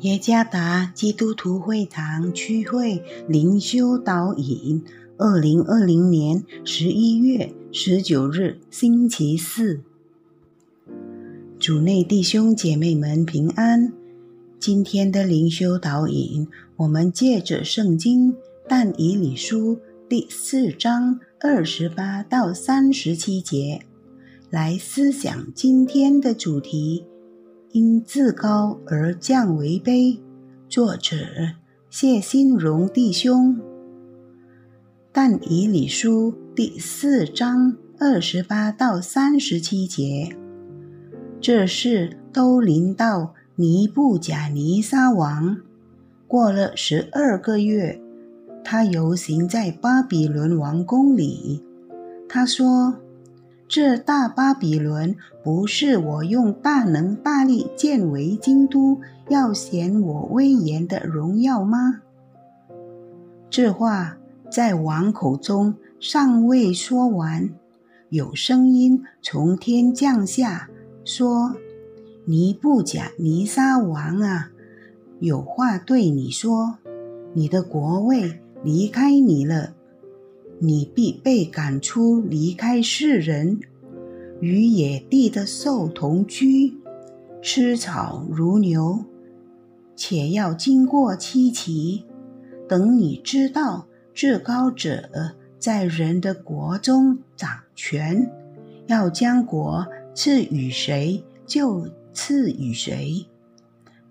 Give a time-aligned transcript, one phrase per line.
[0.00, 4.82] 耶加达基督徒会堂区会灵修导引，
[5.18, 9.82] 二零二零年十一月十九日星期四，
[11.58, 13.92] 主内弟兄姐妹们平安。
[14.58, 18.34] 今天的灵修导引，我们借着圣经
[18.66, 19.78] 但以理书
[20.08, 23.82] 第四章二十八到三十七节
[24.48, 27.04] 来思想今天的主题。
[27.72, 30.18] 因自高而降为卑。
[30.68, 31.16] 作者
[31.88, 33.60] 谢新荣弟兄。
[35.12, 40.36] 但以理书第四章二十八到三十七节，
[41.40, 45.56] 这事都临到尼布甲尼撒王。
[46.26, 48.00] 过了十二个月，
[48.64, 51.62] 他游行在巴比伦王宫里。
[52.28, 52.96] 他说。
[53.70, 62.00] 这大巴比伦不是我用大能大力建为京都，要显我威严的荣耀吗？
[63.48, 64.16] 这话
[64.50, 67.48] 在王口中尚未说完，
[68.08, 70.68] 有声音从天降下，
[71.04, 71.54] 说
[72.26, 74.50] ：“尼布甲尼撒王啊，
[75.20, 76.78] 有话对你说，
[77.34, 79.74] 你的国位离开你了。”
[80.62, 83.58] 你必被赶出，离开世人，
[84.40, 86.74] 与野地的兽同居，
[87.40, 89.06] 吃草如牛，
[89.96, 92.04] 且要经过七期。
[92.68, 98.30] 等你知道至高者在人的国中掌权，
[98.86, 103.24] 要将国赐予谁就赐予谁。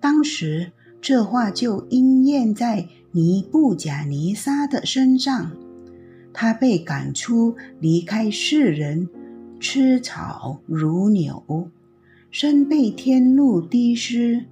[0.00, 5.52] 当时这话就应验在尼布甲尼撒的身上。
[6.32, 9.08] 他被赶出，离开世人，
[9.58, 11.68] 吃草如牛，
[12.30, 14.44] 身被天露滴湿，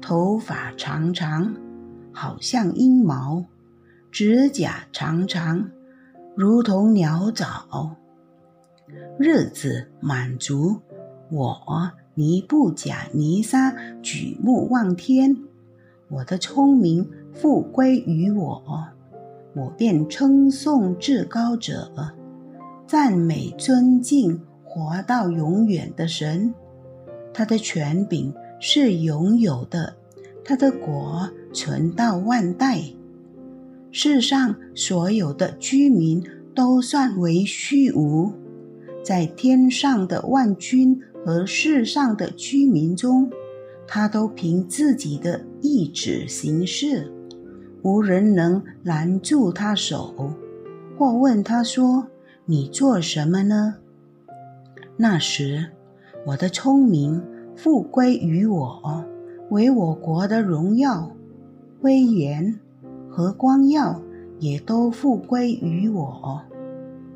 [0.00, 1.54] 头发长长，
[2.12, 3.44] 好像鹰毛，
[4.10, 5.70] 指甲长长，
[6.34, 7.96] 如同鸟爪。
[9.18, 10.80] 日子满足，
[11.30, 15.36] 我尼布甲尼撒举目望天，
[16.08, 18.88] 我的聪明复归于我。
[19.58, 21.90] 我便称颂至高者，
[22.86, 26.54] 赞美尊敬活到永远的神。
[27.34, 29.96] 他的权柄是永有的，
[30.44, 32.80] 他的国存到万代。
[33.90, 36.22] 世上所有的居民
[36.54, 38.32] 都算为虚无，
[39.02, 43.28] 在天上的万军和世上的居民中，
[43.88, 47.12] 他都凭自己的意志行事。
[47.82, 50.32] 无人能拦住他手，
[50.98, 52.06] 或问他说
[52.44, 53.76] ：“你做什么呢？”
[54.96, 55.66] 那时，
[56.26, 57.22] 我的聪明
[57.54, 59.04] 复归于我，
[59.50, 61.10] 为我国的荣耀、
[61.82, 62.58] 威严
[63.08, 64.02] 和光耀
[64.40, 66.42] 也都复归于我，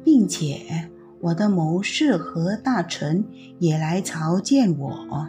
[0.05, 0.89] 并且
[1.21, 3.25] 我的谋士和大臣
[3.59, 5.29] 也来朝见我，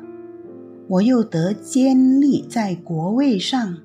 [0.87, 3.77] 我又得坚立在国位上。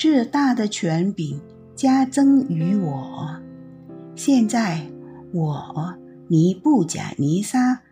[0.00, 1.38] 至大的权柄
[1.76, 3.28] 加增于我。
[4.14, 4.80] 现在
[5.30, 5.94] 我
[6.26, 7.82] 尼布甲尼撒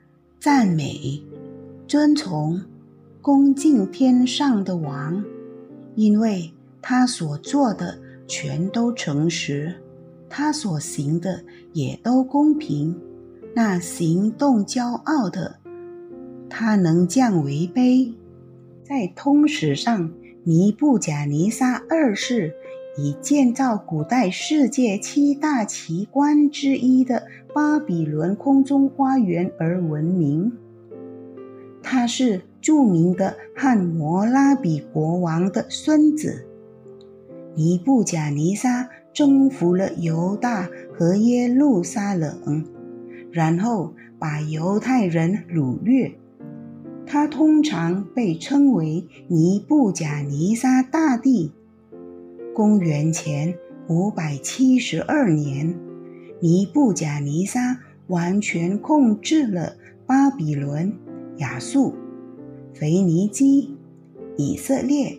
[0.41, 1.23] 赞美、
[1.87, 2.63] 尊崇、
[3.21, 5.23] 恭敬天上的王，
[5.97, 9.75] 因为他所做的全都诚实，
[10.31, 11.45] 他所行的
[11.75, 12.99] 也都公平。
[13.55, 15.59] 那行动骄傲的，
[16.49, 18.15] 他能降为卑，
[18.83, 20.11] 在通史上。
[20.49, 22.55] 尼布甲尼撒二世
[22.97, 30.51] 以建造古代世界七大奇观之一的巴比伦空中花园而闻名。
[31.83, 36.47] 他是著名的汉谟拉比国王的孙子。
[37.55, 42.65] 尼布甲尼撒征服了犹大和耶路撒冷，
[43.31, 46.19] 然后把犹太人掳掠。
[47.09, 51.51] 他通常被称为尼布甲尼撒大帝。
[52.55, 53.57] 公元前
[53.89, 55.75] 五百七十二年，
[56.41, 60.93] 尼布甲尼撒完全控制了巴比伦、
[61.39, 61.95] 亚述、
[62.75, 63.75] 腓尼基、
[64.37, 65.19] 以色列、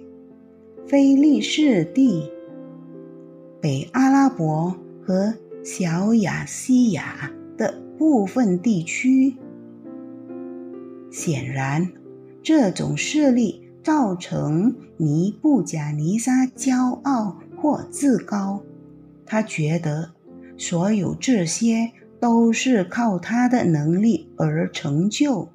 [0.86, 2.32] 非利士地、
[3.60, 5.34] 北阿拉伯和
[5.64, 9.36] 小亚细亚的部分地区。
[11.12, 11.92] 显然，
[12.44, 18.62] 这种势力造成尼布甲尼撒骄傲或自高。
[19.26, 20.12] 他觉得
[20.58, 25.50] 所有这些都是靠他的能力而成就，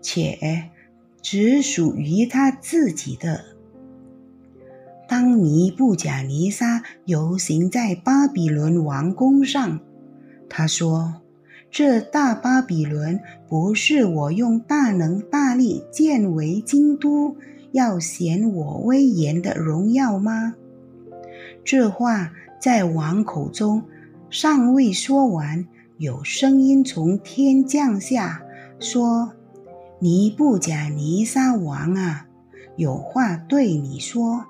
[0.00, 0.70] 且
[1.20, 3.44] 只属于他自己的。
[5.08, 9.80] 当尼布甲尼撒游行在巴比伦王宫上，
[10.48, 11.21] 他说
[11.72, 17.34] ：“这大巴比伦不是我用大能大力建为京都，
[17.72, 20.54] 要显我威严的荣耀吗？”
[21.64, 22.30] 这话
[22.60, 23.82] 在王口中
[24.28, 25.66] 尚未说完，
[25.96, 28.42] 有声音从天降下，
[28.78, 29.32] 说
[29.98, 32.26] ：“尼布甲尼撒王啊，
[32.76, 34.44] 有话对你说。”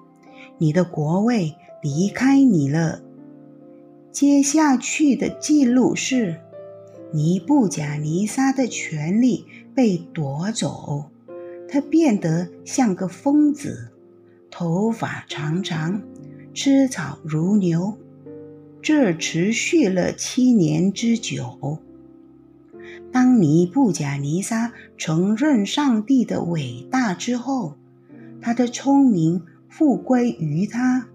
[0.59, 3.01] 你的国位离开你了。
[4.11, 6.41] 接下去的记录是：
[7.13, 9.45] 尼布甲尼撒的权力
[9.75, 11.11] 被夺走，
[11.69, 13.91] 他变得像个疯子，
[14.51, 16.03] 头发长长，
[16.55, 17.97] 吃草如牛。
[18.81, 21.79] 这持续了七年之久。
[23.13, 27.77] 当尼布甲尼撒承认上帝的伟大之后，
[28.41, 29.43] 他的聪明。
[29.73, 31.09] 复归于他，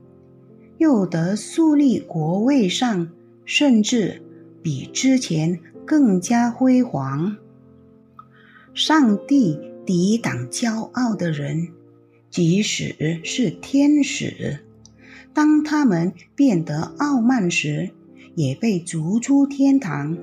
[0.79, 3.07] 又得树立国位上，
[3.45, 4.23] 甚至
[4.63, 7.37] 比之前更加辉煌。
[8.75, 11.69] 上帝抵挡骄傲的人，
[12.29, 14.59] 即使是天使，
[15.33, 17.89] 当他们变得傲慢时，
[18.35, 20.15] 也被逐出天堂。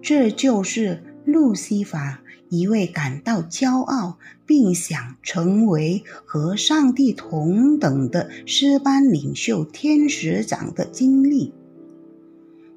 [0.00, 2.20] 这就是路西法。
[2.50, 11.52] 一位感到骄傲并想成为和上帝同等的诗班领袖天使长的经历。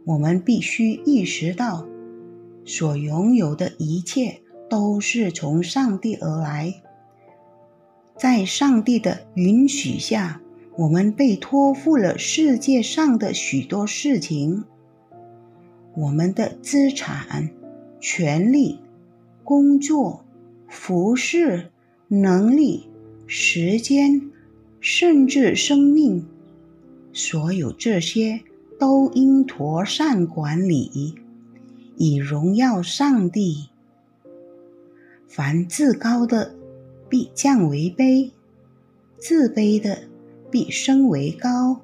[0.03, 1.87] 我们必须意识到，
[2.65, 6.81] 所拥有的一切都是从上帝而来。
[8.15, 10.41] 在上帝的允许下，
[10.77, 14.63] 我们被托付了世界上的许多事情：
[15.95, 17.49] 我们的资产、
[17.99, 18.79] 权利。
[19.43, 20.23] 工作、
[20.69, 21.71] 服饰、
[22.07, 22.87] 能力、
[23.25, 24.29] 时间，
[24.79, 26.25] 甚至生命，
[27.11, 28.39] 所有这些
[28.79, 31.15] 都应妥善管理，
[31.97, 33.69] 以荣耀上帝。
[35.27, 36.55] 凡自高的，
[37.07, 38.31] 必降为卑；
[39.17, 40.03] 自卑的，
[40.49, 41.81] 必升为高。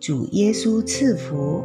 [0.00, 1.62] 主耶稣赐福。